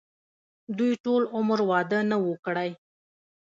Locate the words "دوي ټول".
0.77-1.21